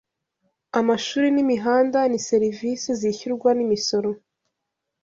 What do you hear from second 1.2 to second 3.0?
n'imihanda ni serivisi